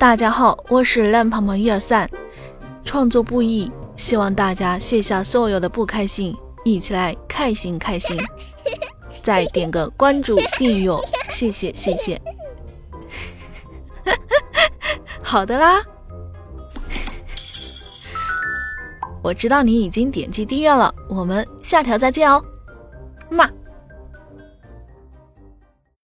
[0.00, 2.08] 大家好，我是烂胖胖一二三，
[2.86, 6.34] 创作不易，希望大家卸下所有的不开心，
[6.64, 8.18] 一起来开心开心。
[9.22, 10.90] 再点个关注订阅，
[11.28, 12.18] 谢谢谢谢。
[15.22, 15.82] 好的啦，
[19.22, 22.42] 我知道你已经点击订阅了，我们下条再见哦，
[23.28, 23.50] 嘛。